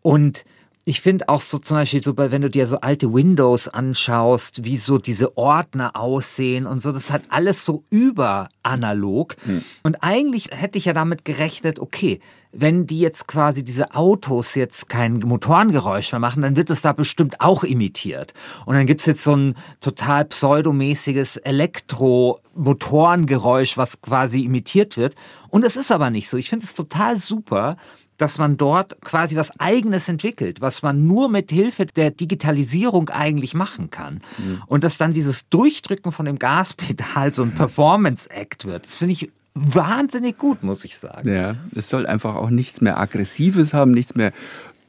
[0.00, 0.44] Und
[0.88, 4.78] ich finde auch so zum Beispiel so, wenn du dir so alte Windows anschaust, wie
[4.78, 9.36] so diese Ordner aussehen und so, das halt alles so überanalog.
[9.44, 9.62] Hm.
[9.82, 12.20] Und eigentlich hätte ich ja damit gerechnet, okay,
[12.52, 16.94] wenn die jetzt quasi diese Autos jetzt kein Motorengeräusch mehr machen, dann wird es da
[16.94, 18.32] bestimmt auch imitiert.
[18.64, 25.16] Und dann gibt's jetzt so ein total pseudomäßiges Elektromotorengeräusch, was quasi imitiert wird.
[25.50, 26.38] Und es ist aber nicht so.
[26.38, 27.76] Ich finde es total super,
[28.18, 33.54] dass man dort quasi was Eigenes entwickelt, was man nur mit Hilfe der Digitalisierung eigentlich
[33.54, 34.20] machen kann.
[34.36, 34.62] Mhm.
[34.66, 38.84] Und dass dann dieses Durchdrücken von dem Gaspedal so ein Performance-Act wird.
[38.84, 41.32] Das finde ich wahnsinnig gut, muss ich sagen.
[41.32, 44.32] Ja, es soll einfach auch nichts mehr Aggressives haben, nichts mehr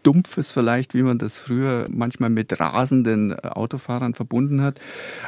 [0.03, 4.79] Dumpfes vielleicht, wie man das früher manchmal mit rasenden äh, Autofahrern verbunden hat.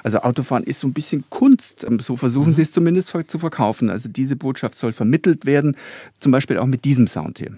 [0.03, 1.83] Also Autofahren ist so ein bisschen Kunst.
[1.83, 2.55] Ähm, so versuchen mhm.
[2.55, 3.89] sie es zumindest zu verkaufen.
[3.89, 5.75] Also diese Botschaft soll vermittelt werden,
[6.19, 7.51] zum Beispiel auch mit diesem Sound hier.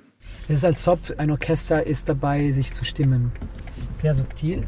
[0.49, 3.31] Es ist, als ob ein Orchester ist dabei, sich zu stimmen.
[3.93, 4.67] Sehr subtil.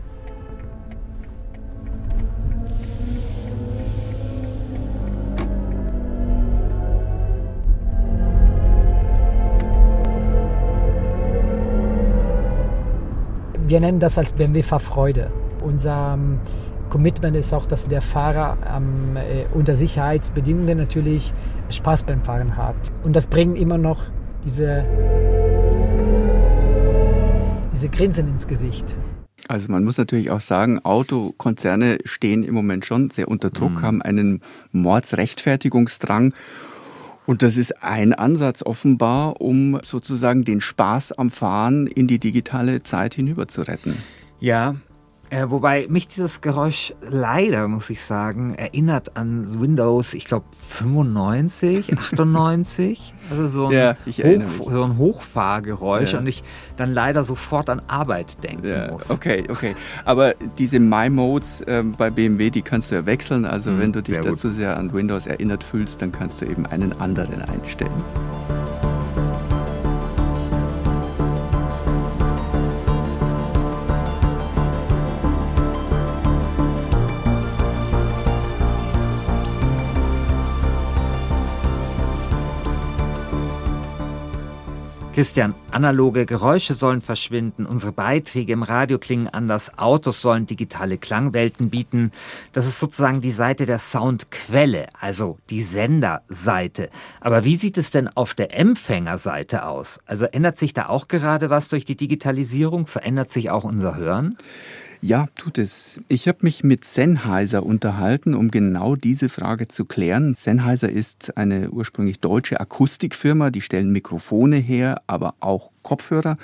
[13.68, 15.30] Wir nennen das als BMW Fahrfreude.
[15.62, 16.40] Unser ähm,
[16.90, 19.18] Commitment ist auch, dass der Fahrer ähm,
[19.54, 21.34] unter Sicherheitsbedingungen natürlich
[21.70, 22.76] Spaß beim Fahren hat.
[23.04, 24.04] Und das bringt immer noch
[24.46, 24.86] diese
[27.76, 28.86] diese Grinsen ins Gesicht.
[29.50, 33.82] Also man muss natürlich auch sagen, Autokonzerne stehen im Moment schon sehr unter Druck, mhm.
[33.82, 36.34] haben einen Mordsrechtfertigungsdrang.
[37.26, 42.82] Und das ist ein Ansatz offenbar, um sozusagen den Spaß am Fahren in die digitale
[42.82, 43.98] Zeit hinüber zu retten.
[44.40, 44.76] Ja,
[45.30, 51.98] äh, wobei mich dieses Geräusch leider, muss ich sagen, erinnert an Windows, ich glaube 95,
[51.98, 53.14] 98.
[53.32, 53.96] Also so ein, ja,
[54.60, 56.20] Hoch, so ein Hochfahrgeräusch ja.
[56.20, 56.44] und ich
[56.78, 59.10] dann leider sofort an Arbeit denken ja, muss.
[59.10, 59.76] Okay, okay.
[60.06, 63.46] Aber diese My-Modes äh, bei BMW, die kannst du ja wechseln.
[63.46, 66.66] Also hm, wenn du dich dazu sehr an Windows erinnert fühlst, dann kannst du eben
[66.68, 68.04] einen anderen einstellen.
[85.16, 91.70] Christian, analoge Geräusche sollen verschwinden, unsere Beiträge im Radio klingen anders, Autos sollen digitale Klangwelten
[91.70, 92.12] bieten.
[92.52, 96.90] Das ist sozusagen die Seite der Soundquelle, also die Senderseite.
[97.22, 100.02] Aber wie sieht es denn auf der Empfängerseite aus?
[100.06, 102.86] Also ändert sich da auch gerade was durch die Digitalisierung?
[102.86, 104.38] Verändert sich auch unser Hören?
[105.08, 106.00] Ja, tut es.
[106.08, 110.34] Ich habe mich mit Sennheiser unterhalten, um genau diese Frage zu klären.
[110.34, 116.38] Sennheiser ist eine ursprünglich deutsche Akustikfirma, die stellen Mikrofone her, aber auch Kopfhörer.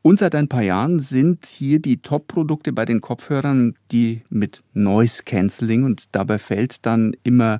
[0.00, 5.24] Und seit ein paar Jahren sind hier die Top-Produkte bei den Kopfhörern die mit Noise
[5.24, 7.58] Cancelling und dabei fällt dann immer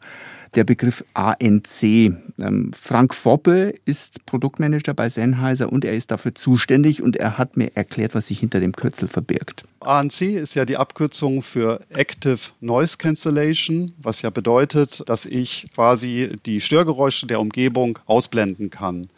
[0.54, 1.82] der Begriff ANC.
[1.82, 7.56] Ähm, Frank Foppe ist Produktmanager bei Sennheiser und er ist dafür zuständig und er hat
[7.56, 9.64] mir erklärt, was sich hinter dem Kürzel verbirgt.
[9.80, 16.37] ANC ist ja die Abkürzung für Active Noise Cancellation, was ja bedeutet, dass ich quasi
[16.46, 19.08] die Störgeräusche der Umgebung ausblenden kann.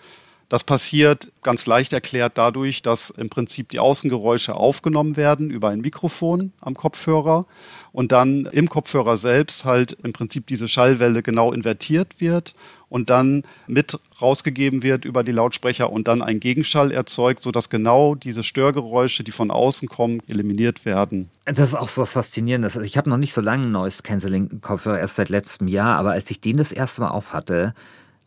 [0.50, 5.80] Das passiert ganz leicht erklärt dadurch, dass im Prinzip die Außengeräusche aufgenommen werden über ein
[5.80, 7.46] Mikrofon am Kopfhörer
[7.92, 12.54] und dann im Kopfhörer selbst halt im Prinzip diese Schallwelle genau invertiert wird
[12.88, 18.16] und dann mit rausgegeben wird über die Lautsprecher und dann ein Gegenschall erzeugt, sodass genau
[18.16, 21.30] diese Störgeräusche, die von außen kommen, eliminiert werden.
[21.44, 22.74] Das ist auch so was Faszinierendes.
[22.74, 26.28] Ich habe noch nicht so lange Noise Cancelling Kopfhörer, erst seit letztem Jahr, aber als
[26.28, 27.72] ich den das erste Mal auf hatte,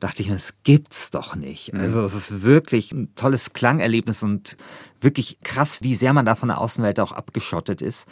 [0.04, 1.74] dachte ich mir, das gibt's doch nicht.
[1.74, 1.80] Mhm.
[1.80, 4.58] Also es ist wirklich ein tolles Klangerlebnis und
[5.00, 8.06] wirklich krass, wie sehr man da von der Außenwelt auch abgeschottet ist.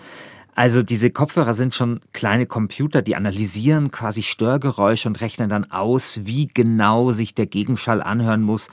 [0.55, 6.21] Also diese Kopfhörer sind schon kleine Computer, die analysieren quasi Störgeräusche und rechnen dann aus,
[6.23, 8.69] wie genau sich der Gegenschall anhören muss,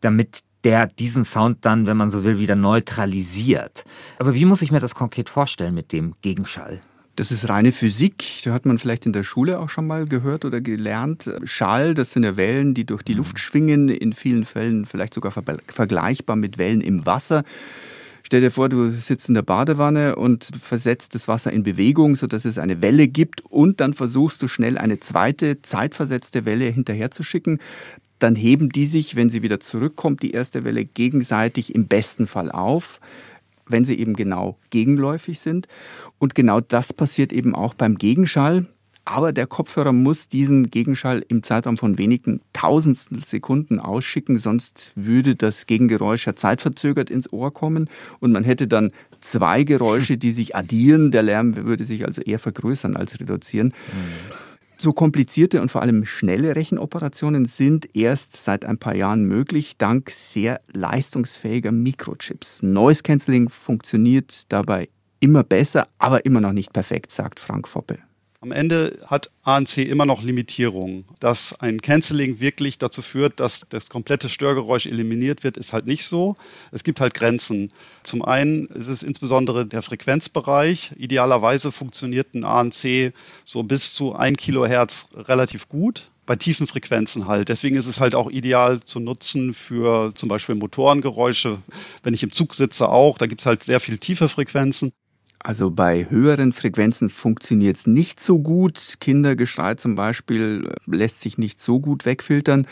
[0.00, 3.84] damit der diesen Sound dann, wenn man so will, wieder neutralisiert.
[4.18, 6.82] Aber wie muss ich mir das konkret vorstellen mit dem Gegenschall?
[7.20, 8.24] Das ist reine Physik.
[8.44, 11.30] Da hat man vielleicht in der Schule auch schon mal gehört oder gelernt.
[11.44, 15.30] Schall, das sind ja Wellen, die durch die Luft schwingen, in vielen Fällen vielleicht sogar
[15.30, 17.44] vergleichbar mit Wellen im Wasser.
[18.22, 22.46] Stell dir vor, du sitzt in der Badewanne und versetzt das Wasser in Bewegung, sodass
[22.46, 27.60] es eine Welle gibt und dann versuchst du schnell eine zweite zeitversetzte Welle hinterherzuschicken.
[28.18, 32.50] Dann heben die sich, wenn sie wieder zurückkommt, die erste Welle gegenseitig im besten Fall
[32.50, 32.98] auf
[33.70, 35.68] wenn sie eben genau gegenläufig sind.
[36.18, 38.66] Und genau das passiert eben auch beim Gegenschall.
[39.04, 45.34] Aber der Kopfhörer muss diesen Gegenschall im Zeitraum von wenigen Tausendstel Sekunden ausschicken, sonst würde
[45.34, 47.88] das Gegengeräusch ja zeitverzögert ins Ohr kommen
[48.20, 51.10] und man hätte dann zwei Geräusche, die sich addieren.
[51.10, 53.68] Der Lärm würde sich also eher vergrößern als reduzieren.
[53.68, 54.34] Mhm.
[54.80, 60.10] So komplizierte und vor allem schnelle Rechenoperationen sind erst seit ein paar Jahren möglich, dank
[60.10, 62.62] sehr leistungsfähiger Mikrochips.
[62.62, 64.88] Noise Cancelling funktioniert dabei
[65.20, 67.98] immer besser, aber immer noch nicht perfekt, sagt Frank Foppe.
[68.42, 71.04] Am Ende hat ANC immer noch Limitierungen.
[71.18, 76.06] Dass ein Canceling wirklich dazu führt, dass das komplette Störgeräusch eliminiert wird, ist halt nicht
[76.06, 76.36] so.
[76.72, 77.70] Es gibt halt Grenzen.
[78.02, 80.92] Zum einen ist es insbesondere der Frequenzbereich.
[80.96, 83.12] Idealerweise funktioniert ein ANC
[83.44, 87.50] so bis zu 1 Kilohertz relativ gut bei tiefen Frequenzen halt.
[87.50, 91.58] Deswegen ist es halt auch ideal zu nutzen für zum Beispiel Motorengeräusche.
[92.02, 94.92] Wenn ich im Zug sitze auch, da gibt es halt sehr viel tiefe Frequenzen.
[95.42, 98.96] Also bei höheren Frequenzen funktioniert es nicht so gut.
[99.00, 102.66] Kindergeschrei zum Beispiel äh, lässt sich nicht so gut wegfiltern.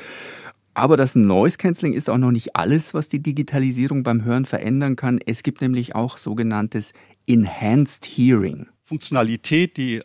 [0.75, 4.97] Aber das Noise Cancelling ist auch noch nicht alles, was die Digitalisierung beim Hören verändern
[4.97, 5.19] kann.
[5.25, 6.93] Es gibt nämlich auch sogenanntes
[7.27, 8.69] Enhanced Hearing.
[8.85, 10.03] Funktionalität, die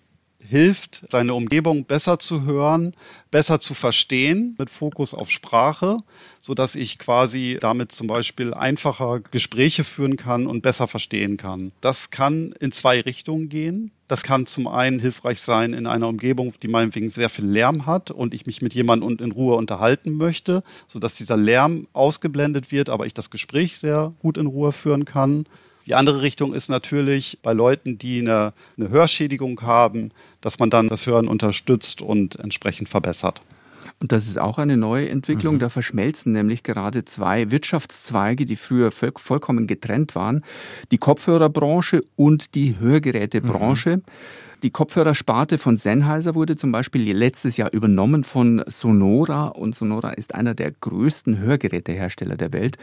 [0.47, 2.93] hilft, seine Umgebung besser zu hören,
[3.31, 5.97] besser zu verstehen, mit Fokus auf Sprache,
[6.39, 11.71] so dass ich quasi damit zum Beispiel einfacher Gespräche führen kann und besser verstehen kann.
[11.81, 13.91] Das kann in zwei Richtungen gehen.
[14.07, 18.11] Das kann zum einen hilfreich sein in einer Umgebung, die meinetwegen sehr viel Lärm hat
[18.11, 22.89] und ich mich mit jemandem in Ruhe unterhalten möchte, so dass dieser Lärm ausgeblendet wird,
[22.89, 25.45] aber ich das Gespräch sehr gut in Ruhe führen kann.
[25.85, 30.87] Die andere Richtung ist natürlich bei Leuten, die eine, eine Hörschädigung haben, dass man dann
[30.87, 33.41] das Hören unterstützt und entsprechend verbessert.
[33.99, 35.55] Und das ist auch eine neue Entwicklung.
[35.55, 35.59] Mhm.
[35.59, 40.43] Da verschmelzen nämlich gerade zwei Wirtschaftszweige, die früher voll, vollkommen getrennt waren.
[40.91, 43.97] Die Kopfhörerbranche und die Hörgerätebranche.
[43.97, 44.03] Mhm.
[44.63, 50.33] Die Kopfhörersparte von Sennheiser wurde zum Beispiel letztes Jahr übernommen von Sonora und Sonora ist
[50.33, 52.77] einer der größten Hörgerätehersteller der Welt.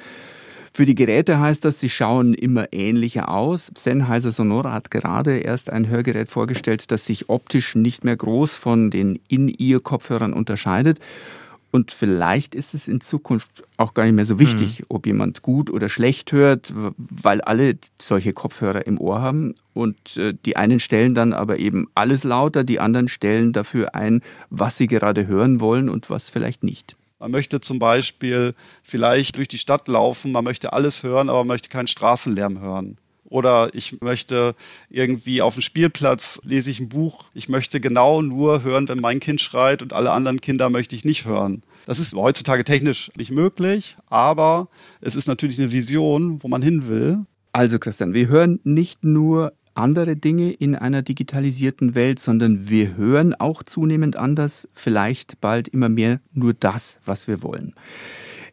[0.72, 3.72] Für die Geräte heißt das, sie schauen immer ähnlicher aus.
[3.76, 8.90] Sennheiser Sonora hat gerade erst ein Hörgerät vorgestellt, das sich optisch nicht mehr groß von
[8.90, 11.00] den In-Ear-Kopfhörern unterscheidet.
[11.72, 14.86] Und vielleicht ist es in Zukunft auch gar nicht mehr so wichtig, mhm.
[14.88, 19.54] ob jemand gut oder schlecht hört, weil alle solche Kopfhörer im Ohr haben.
[19.72, 24.22] Und äh, die einen stellen dann aber eben alles lauter, die anderen stellen dafür ein,
[24.50, 26.96] was sie gerade hören wollen und was vielleicht nicht.
[27.20, 31.48] Man möchte zum Beispiel vielleicht durch die Stadt laufen, man möchte alles hören, aber man
[31.48, 32.96] möchte keinen Straßenlärm hören.
[33.24, 34.54] Oder ich möchte
[34.88, 37.26] irgendwie auf dem Spielplatz lese ich ein Buch.
[37.34, 41.04] Ich möchte genau nur hören, wenn mein Kind schreit und alle anderen Kinder möchte ich
[41.04, 41.62] nicht hören.
[41.84, 44.68] Das ist heutzutage technisch nicht möglich, aber
[45.02, 47.18] es ist natürlich eine Vision, wo man hin will.
[47.52, 53.34] Also Christian, wir hören nicht nur andere Dinge in einer digitalisierten Welt, sondern wir hören
[53.34, 57.74] auch zunehmend anders, vielleicht bald immer mehr nur das, was wir wollen.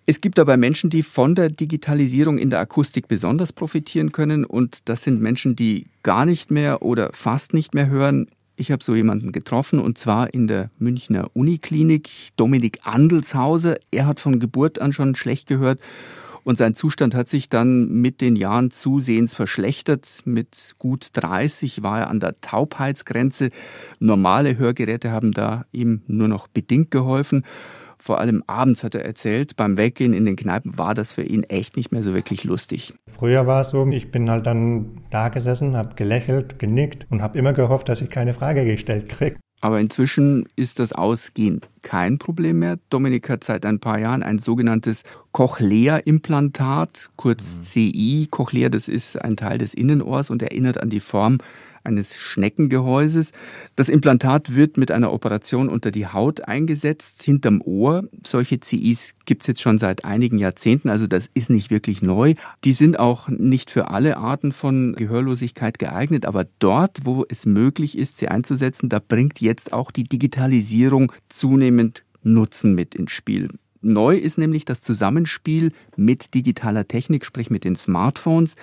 [0.05, 4.79] Es gibt dabei Menschen, die von der Digitalisierung in der Akustik besonders profitieren können und
[4.85, 8.27] das sind Menschen, die gar nicht mehr oder fast nicht mehr hören.
[8.55, 13.75] Ich habe so jemanden getroffen und zwar in der Münchner Uniklinik, Dominik Andelshauser.
[13.91, 15.81] Er hat von Geburt an schon schlecht gehört
[16.47, 20.21] und sein Zustand hat sich dann mit den Jahren zusehends verschlechtert.
[20.23, 23.49] Mit gut 30 war er an der Taubheitsgrenze.
[23.99, 27.43] Normale Hörgeräte haben da ihm nur noch bedingt geholfen.
[27.99, 31.43] Vor allem abends hat er erzählt, beim Weggehen in den Kneipen war das für ihn
[31.43, 32.93] echt nicht mehr so wirklich lustig.
[33.11, 37.37] Früher war es so, ich bin halt dann da gesessen, habe gelächelt, genickt und habe
[37.37, 39.35] immer gehofft, dass ich keine Frage gestellt kriege.
[39.59, 42.77] Aber inzwischen ist das Ausgehen kein Problem mehr.
[42.89, 47.61] Dominik hat seit ein paar Jahren ein sogenanntes Cochlea-Implantat, kurz mhm.
[47.63, 48.27] CI.
[48.29, 51.39] Cochlea, das ist ein Teil des Innenohrs und erinnert an die Form
[51.87, 53.31] eines Schneckengehäuses.
[53.75, 58.03] Das Implantat wird mit einer Operation unter die Haut eingesetzt, hinterm Ohr.
[58.23, 62.35] Solche CIs gibt es jetzt schon seit einigen Jahrzehnten, also das ist nicht wirklich neu.
[62.63, 67.97] Die sind auch nicht für alle Arten von Gehörlosigkeit geeignet, aber dort, wo es möglich
[67.97, 73.49] ist, sie einzusetzen, da bringt jetzt auch die Digitalisierung zunehmend Nutzen mit ins Spiel.
[73.87, 78.55] Neu ist nämlich das Zusammenspiel mit digitaler Technik, sprich mit den Smartphones.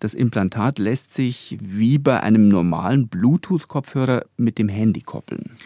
[0.00, 5.56] Das Implantat lässt sich wie bei einem normalen Bluetooth-Kopfhörer mit dem Handy koppeln.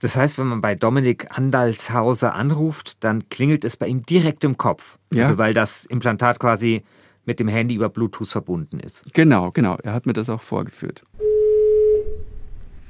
[0.00, 4.56] Das heißt, wenn man bei Dominik Andalshauser anruft, dann klingelt es bei ihm direkt im
[4.56, 4.98] Kopf.
[5.14, 5.24] Ja.
[5.24, 6.82] Also weil das Implantat quasi
[7.24, 9.04] mit dem Handy über Bluetooth verbunden ist.
[9.14, 9.76] Genau, genau.
[9.82, 11.02] Er hat mir das auch vorgeführt.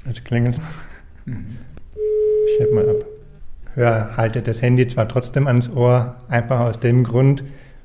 [0.05, 0.59] Jetzt klingelt.
[1.25, 3.18] Ich heb mal ab
[3.75, 7.43] höre, halte das Handy zwar trotzdem ans Ohr, einfach aus dem Grund,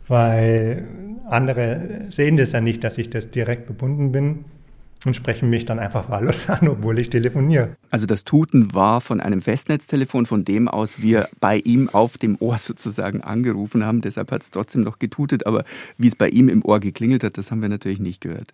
[0.08, 0.84] weil
[1.28, 4.44] andere sehen das ja nicht, dass ich das direkt verbunden bin
[5.06, 7.76] und sprechen mich dann einfach wahllos an, obwohl ich telefoniere.
[7.90, 12.36] Also das Tuten war von einem Festnetztelefon, von dem aus wir bei ihm auf dem
[12.40, 14.00] Ohr sozusagen angerufen haben.
[14.00, 15.64] Deshalb hat es trotzdem noch getutet, aber
[15.98, 18.52] wie es bei ihm im Ohr geklingelt hat, das haben wir natürlich nicht gehört.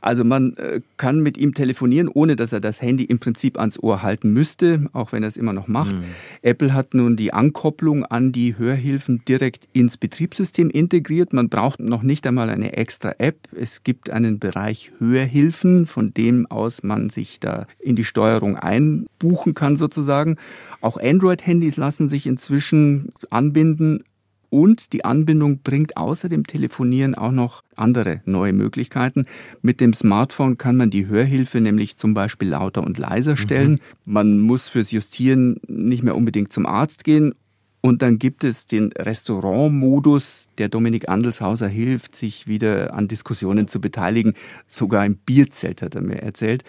[0.00, 3.78] Also man äh, kann mit ihm telefonieren, ohne dass er das Handy im Prinzip ans
[3.82, 5.96] Ohr halten müsste, auch wenn er es immer noch macht.
[5.96, 6.04] Mhm.
[6.42, 11.32] Apple hat nun die Ankopplung an die Hörhilfen direkt ins Betriebssystem integriert.
[11.32, 13.36] Man braucht noch nicht einmal eine extra App.
[13.54, 19.54] Es gibt einen Bereich Hörhilfen, von dem aus man sich da in die Steuerung einbuchen
[19.54, 20.36] kann sozusagen.
[20.80, 24.04] Auch Android-Handys lassen sich inzwischen anbinden
[24.50, 29.26] und die Anbindung bringt außer dem Telefonieren auch noch andere neue Möglichkeiten.
[29.62, 33.36] Mit dem Smartphone kann man die Hörhilfe nämlich zum Beispiel lauter und leiser mhm.
[33.36, 33.70] stellen.
[33.72, 33.78] Mhm.
[34.04, 37.34] Man muss fürs Justieren nicht mehr unbedingt zum Arzt gehen.
[37.80, 43.80] Und dann gibt es den Restaurantmodus, der Dominik Andelshauser hilft, sich wieder an Diskussionen zu
[43.80, 44.34] beteiligen.
[44.66, 46.64] Sogar im Bierzelt hat er mir erzählt.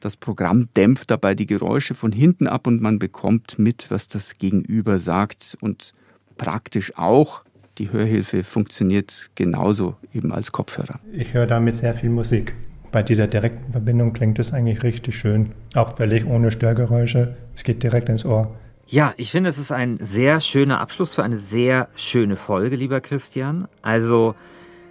[0.00, 4.38] Das Programm dämpft dabei die Geräusche von hinten ab und man bekommt mit, was das
[4.38, 5.58] Gegenüber sagt.
[5.60, 5.92] Und
[6.36, 7.44] praktisch auch.
[7.78, 11.00] Die Hörhilfe funktioniert genauso eben als Kopfhörer.
[11.12, 12.54] Ich höre damit sehr viel Musik.
[12.92, 15.50] Bei dieser direkten Verbindung klingt es eigentlich richtig schön.
[15.74, 17.36] Auch völlig ohne Störgeräusche.
[17.54, 18.54] Es geht direkt ins Ohr.
[18.86, 23.00] Ja, ich finde, es ist ein sehr schöner Abschluss für eine sehr schöne Folge, lieber
[23.00, 23.66] Christian.
[23.82, 24.34] Also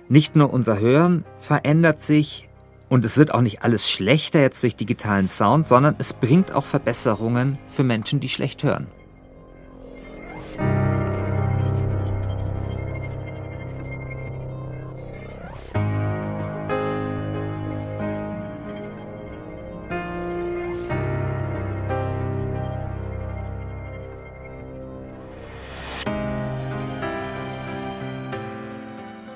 [0.09, 2.49] nicht nur unser Hören verändert sich
[2.89, 6.65] und es wird auch nicht alles schlechter jetzt durch digitalen Sound, sondern es bringt auch
[6.65, 8.87] Verbesserungen für Menschen, die schlecht hören.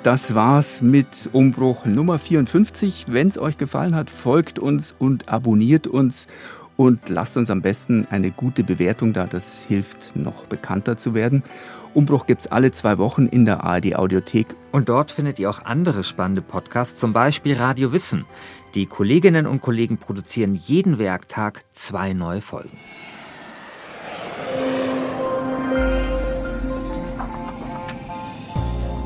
[0.08, 3.08] Das war's mit Umbruch Nummer 54.
[3.10, 6.28] Wenn es euch gefallen hat, folgt uns und abonniert uns
[6.78, 9.26] und lasst uns am besten eine gute Bewertung da.
[9.26, 11.44] Das hilft, noch bekannter zu werden.
[11.94, 14.48] Umbruch gibt's alle zwei Wochen in der ARD Audiothek.
[14.72, 18.24] Und dort findet ihr auch andere spannende Podcasts, zum Beispiel Radio Wissen.
[18.76, 22.78] Die Kolleginnen und Kollegen produzieren jeden Werktag zwei neue Folgen.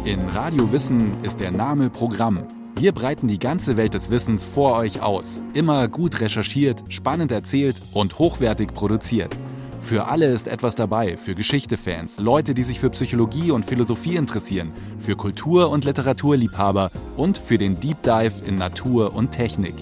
[0.04, 2.48] In Radio Wissen ist der Name Programm.
[2.76, 5.44] Wir breiten die ganze Welt des Wissens vor euch aus.
[5.54, 9.38] Immer gut recherchiert, spannend erzählt und hochwertig produziert.
[9.80, 14.74] Für alle ist etwas dabei, für Geschichtefans, Leute, die sich für Psychologie und Philosophie interessieren,
[14.98, 19.76] für Kultur- und Literaturliebhaber und für den Deep Dive in Natur und Technik.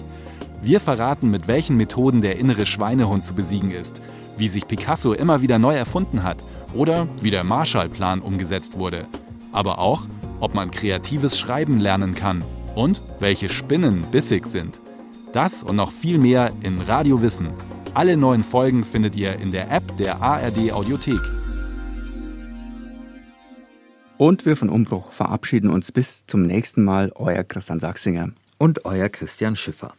[0.60, 4.02] Wir verraten, mit welchen Methoden der innere Schweinehund zu besiegen ist,
[4.36, 6.44] wie sich Picasso immer wieder neu erfunden hat
[6.74, 9.06] oder wie der Marshallplan umgesetzt wurde.
[9.52, 10.06] Aber auch,
[10.40, 12.44] ob man kreatives Schreiben lernen kann
[12.74, 14.80] und welche Spinnen bissig sind.
[15.32, 17.50] Das und noch viel mehr in Radio Wissen.
[17.94, 21.20] Alle neuen Folgen findet ihr in der App der ARD Audiothek.
[24.16, 27.10] Und wir von Umbruch verabschieden uns bis zum nächsten Mal.
[27.14, 28.32] Euer Christian Sachsinger.
[28.58, 29.94] Und euer Christian Schiffer.